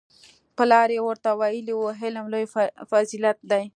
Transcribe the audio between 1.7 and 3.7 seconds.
وو علم لوی فضیلت دی